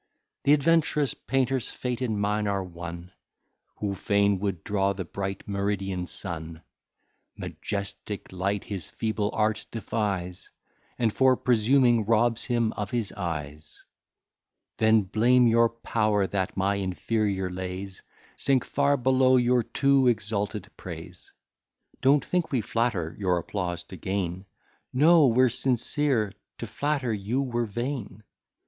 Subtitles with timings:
[0.45, 3.11] The advent'rous painter's fate and mine are one
[3.75, 6.63] Who fain would draw the bright meridian sun;
[7.37, 10.49] Majestic light his feeble art defies,
[10.97, 13.83] And for presuming, robs him of his eyes.
[14.77, 18.01] Then blame your power, that my inferior lays
[18.37, 21.31] Sink far below your too exalted praise:
[22.01, 24.47] Don't think we flatter, your applause to gain;
[24.91, 28.23] No, we're sincere, to flatter you were vain.